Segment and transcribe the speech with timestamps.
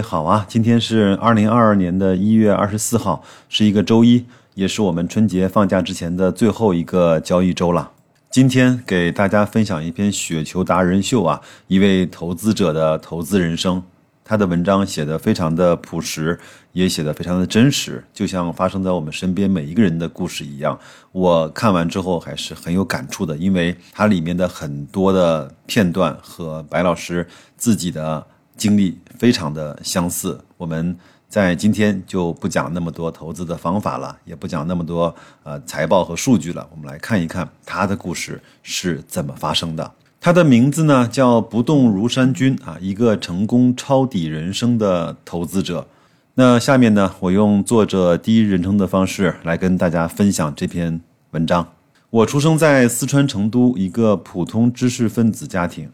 [0.00, 0.44] 好啊！
[0.48, 4.24] 今天是二零二二年的一月二十四号，是一个周一，
[4.54, 7.90] 也是我们春节放假之前的最后一个交易周了。
[8.30, 13.82] 今天给大家分享一篇雪球达人秀啊，一位投资者的投资人生。
[14.28, 16.36] 他的文章写得非常的朴实，
[16.72, 20.76] 也写得非常的真实，就像发生在我们身边每一个人的故事一样。
[21.12, 27.24] 我看完之后还是很有感触的，因为它里面的很多的片段和白老师
[27.56, 30.40] 自己的经历非常的相似。
[30.56, 30.96] 我们
[31.28, 36.66] 在今天就不讲那么多投资的方法了，也不讲那么多呃财报和数据了。
[36.70, 39.92] 我们来看一看他的故事是怎么发生的。
[40.20, 45.86] 他的名字呢叫不动如山君啊，一个成功抄底人生的投资者。
[46.34, 51.66] 那下面呢，我用作者第一人称的方式来跟大家分享这篇文章。
[52.10, 55.90] 我出生在四川成都一个普通知识分子家庭，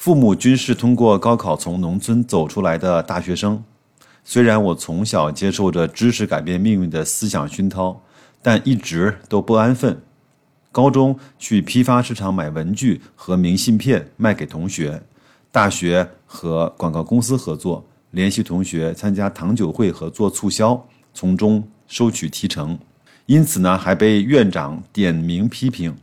[0.00, 3.62] 父母均是通过高考从农村走出来的大学生。
[4.24, 8.00] 虽然我从小接受着知识改变命运的思想熏陶，
[8.40, 10.00] 但一直都不安分。
[10.72, 15.02] 高中去批发市场买文具和明信片卖给同学，
[15.52, 22.78] 大学和广告公司合作，联系同学参加糖酒会和做促销，从中收取提成，
[23.26, 25.94] 因此呢还被院长点名批评。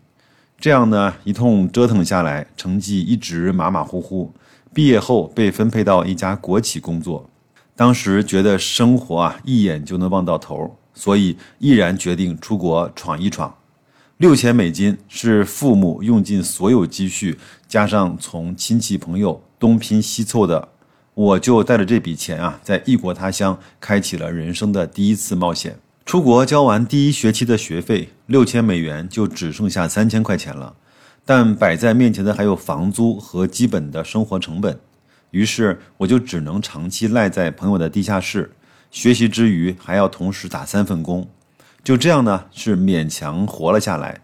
[0.59, 4.33] 这样呢一通折腾下来，成绩一直马马虎虎。
[4.73, 7.29] 毕业后被分配到一家国企工作，
[7.75, 13.55] 当时觉得生活啊一眼就能望到头，所以毅然决定出国闯一闯。
[14.17, 20.69] 六千美金是父母用尽所有积蓄，加上从亲戚朋友东拼西凑的，
[21.13, 25.79] 我就带着这笔钱啊，在异国他乡开启了人生的第一次冒险。
[26.07, 30.73] 出国交完第一学期的学费，六千美元就只剩下三千块钱了。
[31.25, 34.79] 但摆在面前的还有房租和基本的生活成本，
[35.31, 38.51] 于是我就只能长期赖在朋友的地下室，
[38.89, 41.27] 学习之余还要同时打三份工。
[41.83, 44.21] 就这样呢，是勉强活了下来，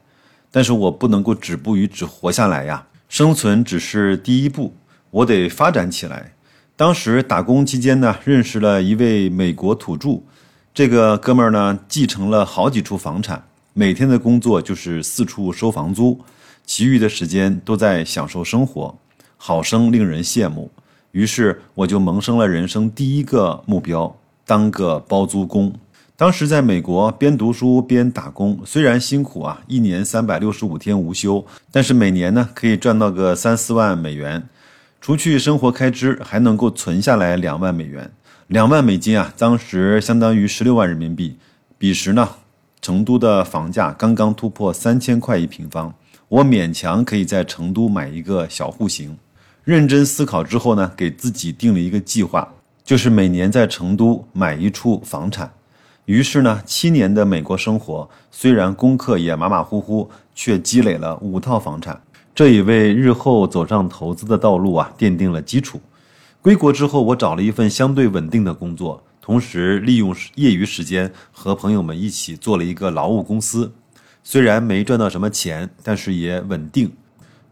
[0.50, 4.74] 但是我不能够止步于只活下来呀，生存只是第一步，
[5.12, 6.32] 我得发展起来。
[6.78, 10.24] 当时打工期间呢，认识了一位美国土著，
[10.74, 16.20] 这个哥们儿呢，继承了好几处房产，每天的工作就是四处收房租，
[16.66, 18.98] 其余的时间都在享受生活，
[19.38, 20.72] 好生令人羡慕。
[21.12, 24.18] 于是我就萌生了人生第一个目标，
[24.48, 25.72] 当个包租公。
[26.16, 34.50] 当时在美国边读书边打工，虽然辛苦啊，一年三百六十五天无休，但是每年呢可以赚到个三四万美元，
[35.00, 38.12] 除去生活开支，还能够存下来两万美元，
[38.54, 41.38] 两万美金啊，当时相当于十六万人民币。
[41.80, 42.30] 彼时呢，
[42.84, 45.92] 成都的房价刚刚突破三千块一平方，
[46.30, 49.18] 我勉强可以在成都买一个小户型。
[49.64, 52.48] 认真思考之后呢，给自己定了一个计划，
[52.84, 55.52] 就是每年在成都买一处房产。
[56.06, 62.00] 于是呢，七年的美国生活虽然功课也马马虎虎，却积累了五套房产，
[62.36, 65.82] 这也为日后走上投资的道路啊奠定了基础。
[66.44, 73.72] 归国之后，我找了一份相对稳定的工作，同时利用业余时间和朋友们一起做了一个劳务公司。
[74.26, 76.92] 虽然没赚到什么钱，但是也稳定。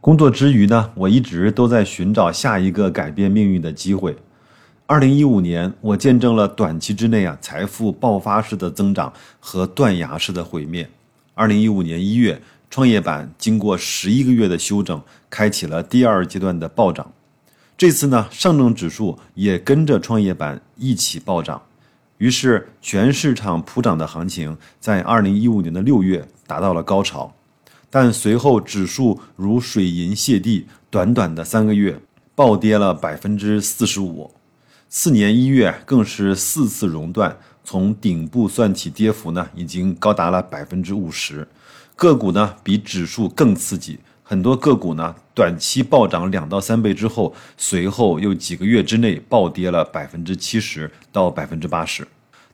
[0.02, 4.18] 工作之余呢，我一直都在寻找下一个改变命运的机会。
[4.88, 10.90] 二零一五年，我见证了短期之内啊财富爆发式的增长和断崖式的毁灭。
[11.34, 17.10] 二零一五年一月，创业板经过十一个月的修整，开启了第二阶段的暴涨。
[17.82, 21.60] 这次呢，上证指数也跟着创业板一起暴涨，
[22.20, 27.34] 于是全市场普涨的行情在二零一五年的六月达到了高潮。
[27.90, 32.00] 但随后指数如水银泻地，短短的三个月
[32.36, 34.30] 暴跌了百分之四十五。
[34.88, 41.48] 次年一月，更是四次熔断，从顶部算起，跌幅呢已经高达了百分之五十。
[41.96, 43.98] 个股呢比指数更刺激，
[44.32, 52.08] 很多个股呢短期暴涨两到三倍之后，随后又几个月之内暴跌了百分之七十到百分之八十。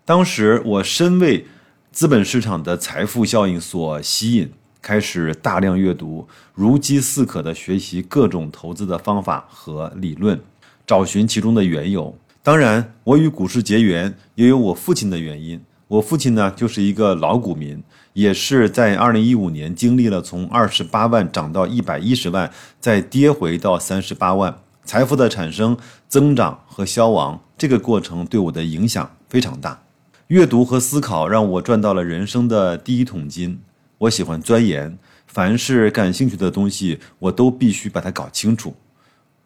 [0.03, 1.45] 当时我深为
[1.91, 4.51] 资本市场的财富效应所吸引，
[4.81, 10.41] 开始大量阅读，如饥似渴地学习各种投资的方法和理论，
[10.87, 12.17] 找寻其中的缘由。
[12.41, 15.61] 当然，我与股市结缘也有我父亲的原因。
[15.87, 17.81] 我父亲呢，就是一个老股民，
[18.11, 22.51] 也是在二零一五年经历了从二十八万涨到一百一十万，
[22.81, 25.77] 再跌回到三十八万，财富的产生、
[26.09, 29.81] 增长和消亡，这个过程对我的影响非常大。
[30.27, 33.61] 阅读和思考让我赚到了人生的第一桶金。
[33.99, 38.75] 我喜欢钻研，凡是感兴趣的东西，我都必须把它搞清楚。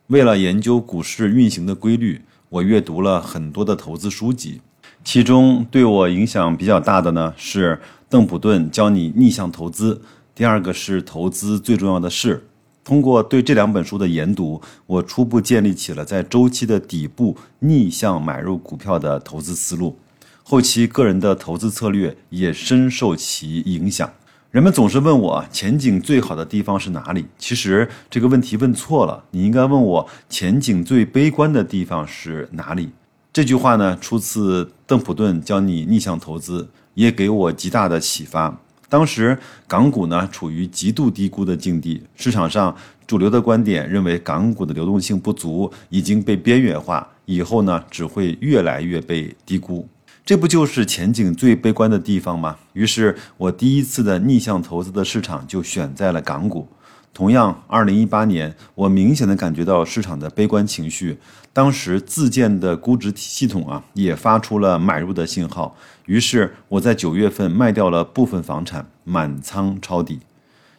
[0.08, 2.22] 为了研究股市运行的规律。
[2.52, 4.60] 我阅读了很多的投资书籍，
[5.04, 10.02] 其中对我影响比较大的呢是邓普顿教你逆向投资，
[10.36, 12.48] 第二个是投资最重要的事。
[12.84, 19.98] 通过对这两本书的研读，我初步建立起了在周期的底部逆向买入股票的投资思路。
[20.44, 24.12] 后期个人的投资策略也深受其影响。
[24.50, 27.26] 人们总是问我前景最好的地方是哪里？
[27.38, 32.90] 其实这个问题问错了，你应该问我前景最悲观的地方是哪里。
[33.34, 38.60] 这句话呢，出自邓普顿教你逆向投资，也给我极大的启发。
[38.90, 39.38] 当时
[39.70, 42.76] 港股呢处于极度低估的境地，市场上
[43.08, 49.88] 主流的观点认为港股的流动性不足，已经被边缘化，以后呢只会越来越被低估。
[50.26, 52.58] 这不就是前景最悲观的地方吗？
[52.74, 56.68] 于是我第一次的逆向投资的市场就选在了港股。
[57.14, 61.18] 同样，二零一八年，我明显的感觉到市场的悲观情绪。
[61.54, 65.76] 当时自建的估值系统啊，也发出了买入的信号。
[66.06, 70.20] 于是我在九月份卖掉了部分房产，满仓抄底，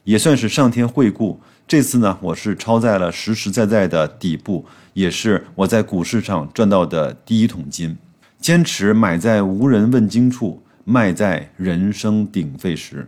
[0.05, 1.39] 也算是上天惠顾。
[1.69, 4.65] 这次呢，我是抄在了实实在在的底部，
[4.95, 7.97] 也是我在股市上赚到的第一桶金。
[8.41, 13.07] 坚持买在无人问津处，卖在人声鼎沸时。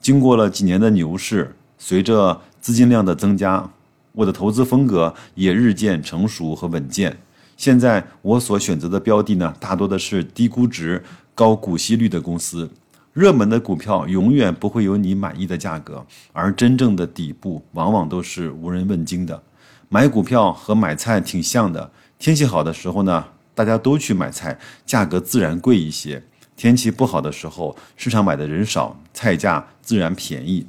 [0.00, 3.70] 经过了几年的牛市，随着资金量的增加，
[4.10, 7.16] 我的投资风格也日渐成熟和稳健。
[7.56, 11.00] 现在我所选择的标的呢，大多的是低估值、
[11.32, 12.68] 高股息率的公司。
[13.12, 19.40] 热门的股票永远不会有你满意的价格，而真正的底部往往都是无人问津的。
[19.88, 23.24] 买股票和买菜挺像的，天气好的时候呢，
[23.54, 26.20] 大家都去买菜，价格自然贵一些；
[26.56, 30.66] 天气不好的时候，市场买的人少，菜价自然便宜。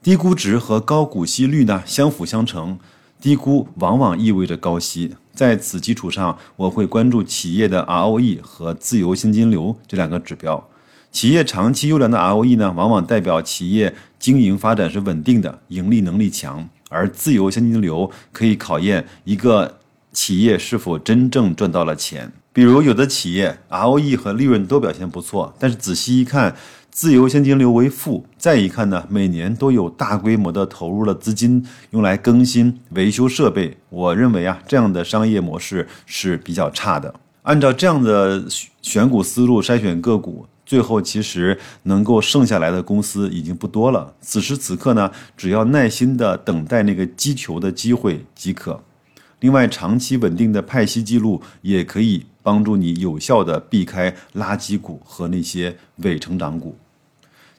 [0.00, 2.78] 低估值和高股息率呢相辅相成，
[3.20, 5.16] 低估往往意味着高息。
[5.34, 10.68] 在此基础上，我会关注企业的 ROE 和自由现金流这两个指标。
[11.10, 19.78] 企业长期优良的 ROE 呢，往往代表企业经营发展是稳定的，盈利能力强；而自由现金流可以考验一个
[20.12, 22.32] 企业是否真正赚到了钱。
[22.52, 26.56] 比如，有的企业 ROE 和利润都表现不错，但是仔细一看，
[26.98, 33.76] 自由现金流为负，再一看呢，每年都有大规模的投入了资金用来更新维修设备。
[33.88, 37.14] 我认为啊，这样的商业模式是比较差的。
[37.42, 38.44] 按照这样的
[38.82, 44.12] 选股思路筛选个股，最后其实能够剩下来的公司已经不多了。
[44.20, 48.82] 此时此刻呢，只要耐心的等待那个击球的机会即可。
[49.38, 56.76] 另外，长期稳定的派息记录也可以帮助你有效的避开垃圾股和那些伪成长股。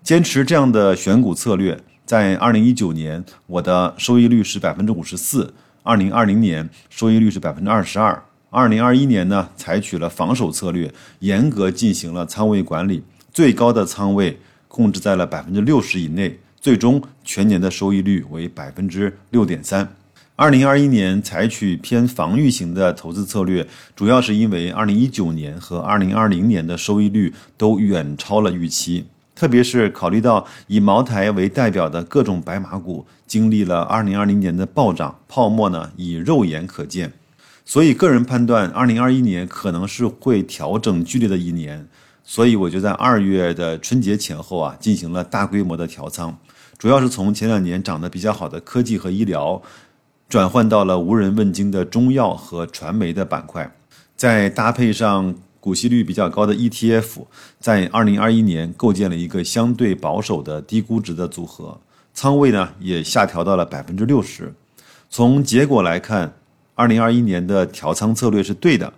[0.02, 5.54] 坚持这样的选股策略，在二零一九年，我的收益率是百分之五十四；
[5.84, 19.88] 二零二零年收益率是百分之二十二；二零二一年呢，采取了防守策略，严格进行了仓位管理，最高的仓位控制在了百分之六十以内，最终全年的收益率为百分之六点三。
[20.36, 29.06] 二零二一年采取偏防御型的投资策略，主要是因为二零一九年和二零二零年的收益率都远超了预期。
[29.40, 37.14] 特别是考虑到以茅台为代表的各种白马股经历了二零二零年的暴涨，泡沫呢已肉眼可见，
[37.64, 41.88] 所以个人判断二零二一年可能是会调整剧烈的一年，
[42.22, 46.38] 所以我就在二月的春节前后啊进行了大规模的调仓，
[46.78, 49.62] 主要是从前两年涨得比较好的科技和医疗，
[50.28, 53.74] 转换到了无人问津的中药和传媒的板块，
[54.18, 55.34] 再搭配上。
[55.60, 57.26] 股息率比较高的 ETF，
[57.60, 61.80] 在二零二一年构建了一个相对保守的低估值的组合，
[62.14, 64.54] 仓位呢也下调到了百分之六十。
[65.10, 66.34] 从结果来看，
[66.76, 68.94] 二零二一年的调仓策略是对的。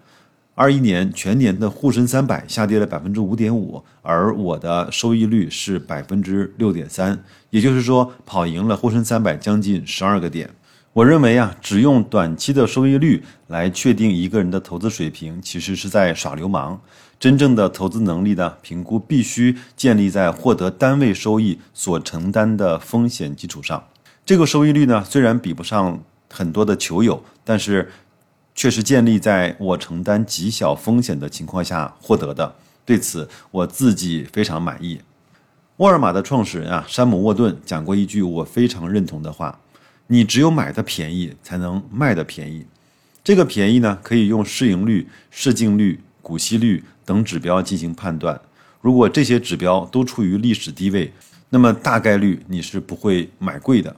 [0.54, 10.50] 二一年全年的沪深三百下跌了百分之五点五，而我的收益率是百分之六点三，也就是说跑赢了沪深三百将近十二个点。
[10.94, 16.82] 我认为啊，只用短期的收益率来确定一个人的投资水平，其实是在耍流氓。
[17.18, 23.82] 真正的投资能力的评估必须建立在获得单位收益所承担的风险基础上。
[24.26, 27.90] 这个收益率呢，虽然比不上很多的球友，但是
[28.54, 32.54] 却是建立在我承担极小风险的情况下获得的。
[32.84, 35.00] 对此，我自己非常满意。
[35.78, 39.58] 沃尔玛的创始人啊，山姆沃顿讲过一句我非常认同的话。
[40.12, 42.66] 你只有买的便宜，才能卖的便宜。
[43.24, 48.38] 这个便宜呢，可以用市盈率、市净率、股息率等指标进行判断。
[48.82, 51.14] 如果这些指标都处于历史低位，
[51.48, 53.96] 那么大概率你是不会买贵的。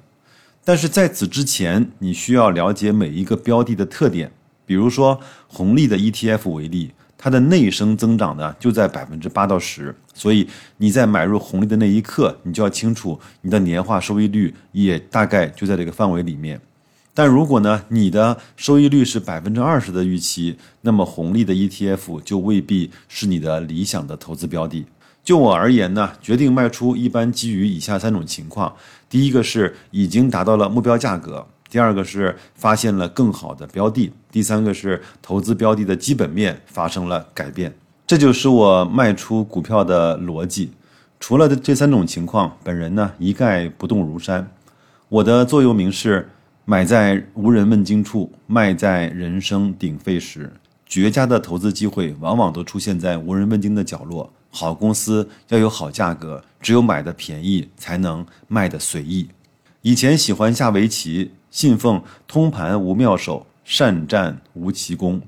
[0.63, 4.31] 但是在此之前，你需要了解每一个标的的特点，
[4.67, 6.91] 比如说红利的 ETF 为例，
[7.23, 16.59] 它的内生增长呢就在百分之八到十，所以你在买入红利的那一刻，你就要清楚你的年化收益率也大概就在这个范围里面。
[17.13, 24.85] 但如果呢，你的收益率是百分之二十的预期，那么红利的 ETF 就未必是你的理想的投资标的。
[25.23, 28.75] 就我而言呢，决定卖出一般基于以下三种情况：
[29.09, 37.73] 第一个是已经达到了目标价格；第二个是发现了更好的标的；第三个是投资标的的基本面发生了改变。
[38.05, 40.69] 这就是我卖出股票的逻辑。
[41.19, 44.47] 除了这三种情况，本人呢一概不动如山。
[45.09, 46.29] 我的座右铭是。
[46.65, 50.49] 买在无人问津处，卖在人声鼎沸时。
[50.85, 54.31] 绝佳的投资机会往往都出现在无人问津的角落。
[54.49, 59.27] 好公司要有好价格，只有买的便宜，才能卖的随意。
[59.81, 65.21] 以前喜欢下围棋，信奉通盘无妙手，善战无奇功，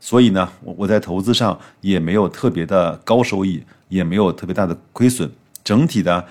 [0.00, 5.30] 所以呢，我我在投资上也没有特别的高收益，也没有特别大的亏损，
[5.62, 6.26] 整体的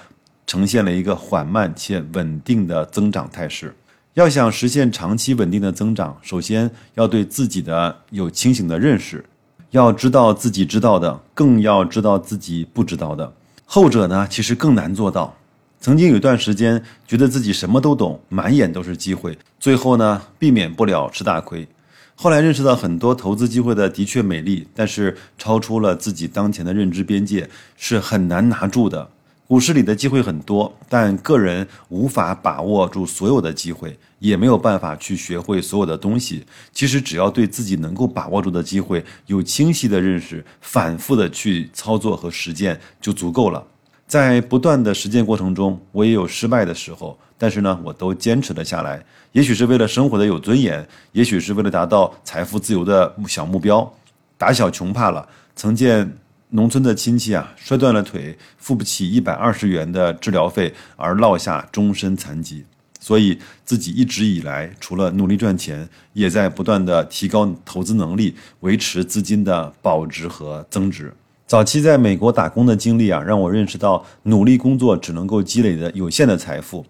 [0.45, 3.73] 呈现了一个缓慢且稳定的增长态势。
[4.15, 9.23] 要想实现长期稳定的增长，首先要对自己的有清醒的认识，
[9.71, 13.31] 要知道自己知道的，更要知道自己不知道的。
[13.63, 15.33] 后者呢，其实更难做到。
[15.79, 21.67] 曾经有一段时间，觉得自己什么都懂，满眼都是机会，最后呢，避免不了吃大亏。
[22.15, 29.07] 后来认识到很多投资机会的的确美丽，但是超出了自己当前的认知边界，是很难拿住的。
[29.47, 36.43] 股市里的机会很多，但个人无法把握住所有的机会，也没有办法去学会所有的东西。
[36.73, 43.63] 其实，只要对自己能够把握住的机会有清晰的认识，反复的去操作和实践就足够了。
[44.07, 49.03] 在不断的实践过程中，我也有失败的时候，但是呢，我都坚持了下来。
[49.33, 53.93] 也许是为了生活的有尊严，也许是为了达到财富自由的小目标。
[54.37, 56.17] 打小穷怕了，曾见。
[56.51, 62.63] 农村的亲戚啊，摔断了腿，付不起一百二十元的治疗费，而落下终身残疾。
[63.01, 71.13] 所以自己一直以来，除了努力赚钱，也在不断的提高投资能力，维持资金的保值和增值。
[71.47, 76.85] 早期在美国打工的经历啊，让我认识到，努力工作只能够积累的有限的财富，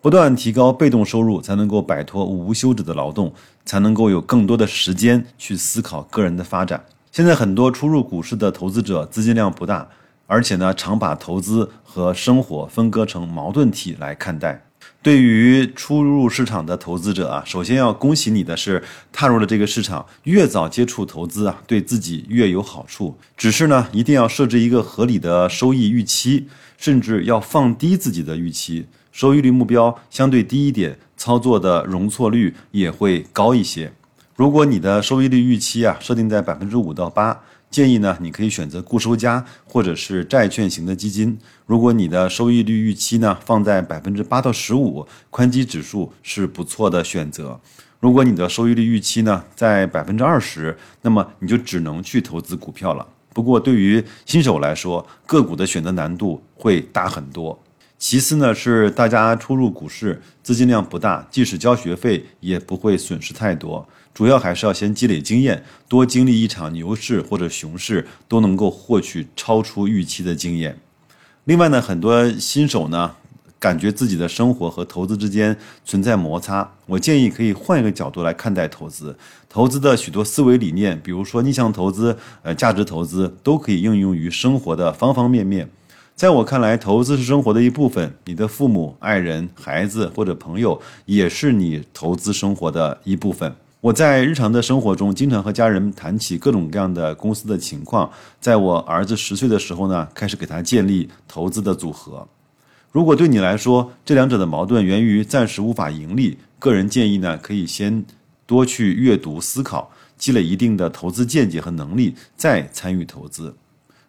[0.00, 3.32] 不断提高被动收入，才能够摆脱无休止的劳动，
[3.64, 6.84] 才能够有更多的时间去思考个人的发展。
[7.12, 9.86] 现在很多初入股市的投资者资金量不大，
[10.26, 14.69] 而且呢，常把投资和生活分割成矛盾体来看待。
[15.02, 18.82] 对于初入市场的投资者啊，首先要恭喜你的是
[19.12, 23.16] 踏入了这个市场，越早接触投资啊，对自己越有好处。
[23.36, 26.46] 只是呢，一定要设置一个合理的收益预期，
[26.76, 33.90] 甚至要放低自己的预期，收益率目标相对低一点，操作的容错率也会高一些。
[34.36, 37.38] 如果你的收益率预期啊设定在百分之五到八，
[37.70, 41.38] 建议呢你可以选择固收加或者是债券型的基金。
[41.66, 47.60] 如果你的收益率预期呢放在百分之八到十五，宽基指数是不错的选择。
[48.00, 53.06] 如果你的收益率预期呢在百分之二十，那么你就只能去投资股票了。
[53.32, 57.56] 不过对于新手来说，个股的选择难度会大很多。
[57.96, 63.86] 其次呢是大家初入股市，资金量不大，即使交学费也不会损失太多。
[64.12, 70.78] 主要还是要先积累经验，多经历一场牛市或者熊市，都能够获取超出预期的经验。
[71.44, 73.14] 另外呢，很多新手呢，
[73.58, 76.70] 感觉自己的生活和投资之间存在摩擦。
[76.86, 79.16] 我建议可以换一个角度来看待投资，
[79.48, 85.70] 投资的许多思维理念，比如说逆向投资、呃价值投资，都可以应用于生活的方方面面。
[86.14, 88.14] 在我看来，投资是生活的一部分。
[88.26, 93.54] 你的父母、爱人、孩子或者朋友，也是你投资生活的一部分。
[93.80, 98.10] 我在日常的生活中，经常和家人谈起各种各样的公司的情况。
[98.38, 102.28] 在我儿子十岁的时候呢，开始给他建立投资的组合。
[102.92, 108.04] 如果对你来说，这两者的矛盾源于暂时无法盈利，个人建议呢，可以先
[108.44, 113.54] 多去阅读、思考，积累一定的投资见解和能力，再参与投资。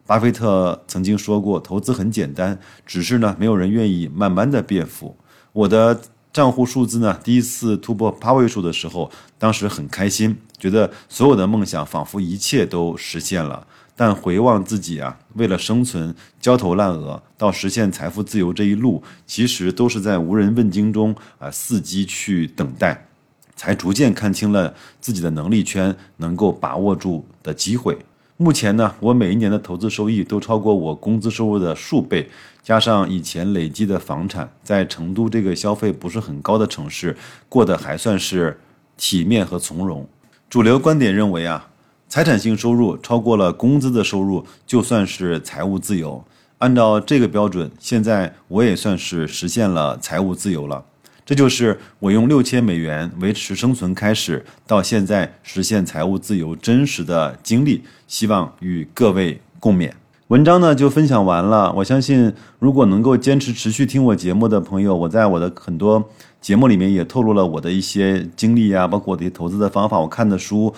[0.05, 5.15] 巴菲特曾经说过：“投资很简单，只是呢，没有人愿意慢慢的变富。”
[5.53, 6.01] 我的
[6.33, 13.67] 账户数字呢，第一次突破八位数的时候，当时很开心，觉得所有的梦想仿佛一切都实现了。
[13.93, 23.07] 但回望自己啊，为了生存焦头烂额，到实现财富自由这一路，其实都是在无人问津中啊伺机去等待，
[23.55, 27.97] 才逐渐看清了自己的能力圈，能够把握住的机会。
[28.41, 32.27] 目前呢，我每一年的投资收益都超过我工资收入的数倍，
[32.63, 37.15] 加上以前累积的房产，在成都这个消费不是很高的城市，
[37.47, 38.59] 过得还算是
[38.97, 40.09] 体面和从容。
[40.49, 41.69] 主流观点认为啊，
[42.09, 46.25] 财产性收入超过了工资的收入，就算是财务自由。
[46.57, 50.83] 按照这个标准，现在我也算是实现了财务自由了。
[51.25, 59.91] 这就是我用六千美元维持生存开始到现在实现财务自由真实的经历，希望与各位共勉。
[60.27, 61.71] 文章呢就分享完了。
[61.73, 66.09] 我相信，如果能够坚持持续听我节目的朋友，我在我的很多
[66.39, 70.73] 节目里面也透露了我的一些经历啊，包括我的投资的方法，我看的书，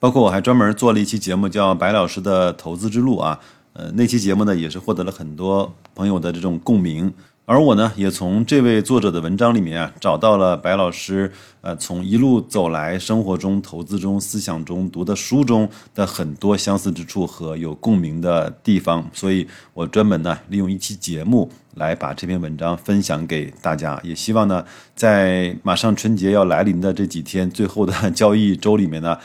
[0.00, 3.38] 包括我还专门做了一期节目叫《白老师的投资之路》啊。
[3.72, 7.12] 呃，那期节目呢也是获得了很多朋友的这种共鸣。
[7.48, 24.62] 而我呢，也从这位作者的文章里面啊，找到了白老师，呃，从一路走来，生活中、投资中、思想中、读的书中的很多相似之处和有共鸣的地方，所以我专门呢，利用一期节目来把这篇文章分享给大家，也希望呢，
[24.94, 29.16] 在马上春节要来临的这几天，最后的 交易周里面呢。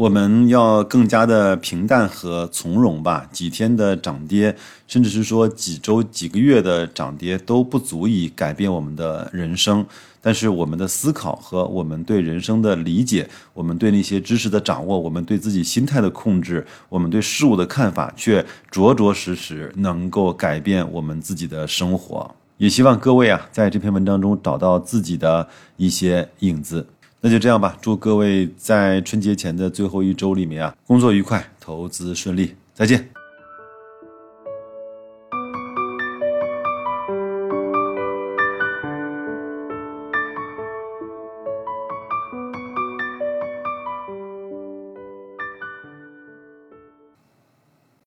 [0.00, 3.28] 我们要更加的平淡和从容吧。
[3.30, 9.84] 几天的涨跌，甚至是说几周、几个月的涨跌，都不足以改变我们的人生。
[10.22, 22.34] 但是，我们的思考和我们对人生的理解，我们对那些知识的掌握，我们对自己心态的控制，我们对事物的看法，却着着实实能够改变我们自己的生活。
[22.56, 26.86] 也希望各位啊，在这篇文章中找到自己的一些影子。
[27.22, 33.19] 那就这样吧，祝各位在春节前的最后一周里面啊，工作愉快，投资顺利，再见。